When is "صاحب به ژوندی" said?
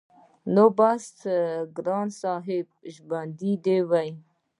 2.21-3.77